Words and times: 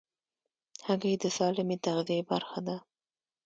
هګۍ 0.87 1.15
د 1.21 1.25
سالمې 1.37 1.77
تغذیې 1.85 2.19
برخه 2.29 2.59
ده. 2.67 2.77